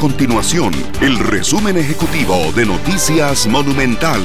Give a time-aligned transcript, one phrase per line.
[0.00, 4.22] continuación el resumen ejecutivo de Noticias Monumental.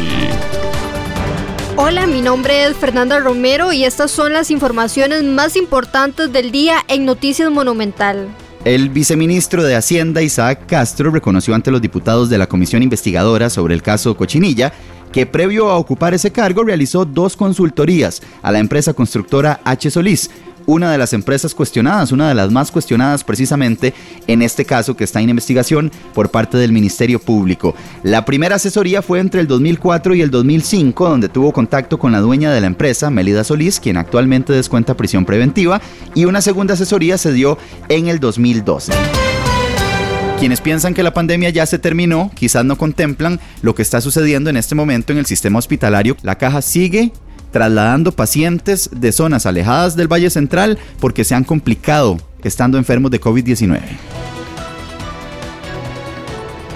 [1.75, 6.77] Hola, mi nombre es Fernanda Romero y estas son las informaciones más importantes del día
[6.87, 8.29] en Noticias Monumental.
[8.63, 13.73] El viceministro de Hacienda, Isaac Castro, reconoció ante los diputados de la Comisión Investigadora sobre
[13.73, 14.71] el caso Cochinilla
[15.11, 19.91] que previo a ocupar ese cargo realizó dos consultorías a la empresa constructora H.
[19.91, 20.29] Solís,
[20.65, 23.93] una de las empresas cuestionadas, una de las más cuestionadas precisamente
[24.27, 27.75] en este caso que está en investigación por parte del Ministerio Público.
[28.03, 32.19] La primera asesoría fue entre el 2004 y el 2005, donde tuvo contacto con la
[32.19, 35.81] dueña de la empresa, Melida Solís, quien actualmente descuenta prisión preventiva,
[36.13, 37.57] y una segunda asesoría se dio
[37.89, 38.93] en el 2012.
[40.39, 44.49] Quienes piensan que la pandemia ya se terminó, quizás no contemplan lo que está sucediendo
[44.49, 46.17] en este momento en el sistema hospitalario.
[46.23, 47.13] La caja sigue
[47.55, 53.21] trasladando pacientes de zonas alejadas del Valle Central porque se han complicado estando enfermos de
[53.21, 53.79] COVID-19.